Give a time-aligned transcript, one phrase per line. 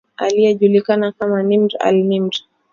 [0.23, 2.33] aliyejulikana kama Nimr al Nimr